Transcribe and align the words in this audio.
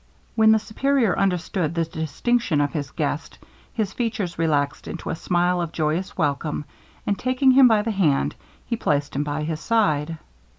When 0.35 0.51
the 0.51 0.57
Superior 0.57 1.15
understood 1.15 1.75
the 1.75 1.85
distinction 1.85 2.59
of 2.59 2.73
his 2.73 2.89
guest, 2.89 3.37
his 3.71 3.93
features 3.93 4.39
relaxed 4.39 4.87
into 4.87 5.11
a 5.11 5.15
smile 5.15 5.61
of 5.61 5.71
joyous 5.71 6.17
welcome; 6.17 6.65
and 7.05 7.19
taking 7.19 7.51
him 7.51 7.67
by 7.67 7.83
the 7.83 7.91
hand, 7.91 8.33
he 8.65 8.75
placed 8.75 9.15
him 9.15 9.23
by 9.23 9.43
his 9.43 9.59
side. 9.59 10.17